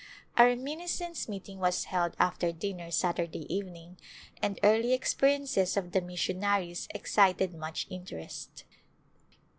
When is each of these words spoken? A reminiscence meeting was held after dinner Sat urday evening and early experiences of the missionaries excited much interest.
A 0.35 0.45
reminiscence 0.45 1.29
meeting 1.29 1.59
was 1.59 1.83
held 1.83 2.15
after 2.17 2.51
dinner 2.51 2.89
Sat 2.89 3.17
urday 3.17 3.45
evening 3.49 3.99
and 4.41 4.59
early 4.63 4.93
experiences 4.93 5.77
of 5.77 5.91
the 5.91 6.01
missionaries 6.01 6.87
excited 6.91 7.53
much 7.53 7.85
interest. 7.87 8.63